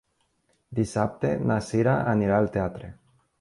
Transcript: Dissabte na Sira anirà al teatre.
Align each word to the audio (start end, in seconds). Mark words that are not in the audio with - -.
Dissabte 0.79 1.33
na 1.51 1.59
Sira 1.67 1.95
anirà 2.15 2.41
al 2.41 2.51
teatre. 2.57 2.91